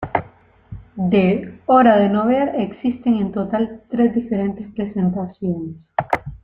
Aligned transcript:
De 0.95 1.59
"Hora 1.67 1.95
de 1.97 2.09
no 2.09 2.25
ver" 2.25 2.55
existen 2.55 3.17
en 3.17 3.31
total 3.31 3.83
tres 3.87 4.15
diferentes 4.15 4.67
presentaciones. 4.73 5.75